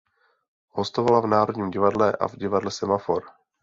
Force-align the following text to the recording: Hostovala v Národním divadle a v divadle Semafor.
Hostovala 0.69 1.19
v 1.21 1.27
Národním 1.27 1.71
divadle 1.71 2.11
a 2.11 2.27
v 2.27 2.35
divadle 2.35 2.71
Semafor. 2.71 3.23